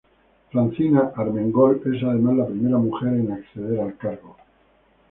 [0.51, 4.35] Francina Armengol es además la primera mujer en acceder al cargo.